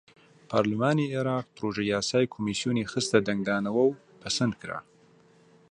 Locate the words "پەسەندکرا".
4.21-4.79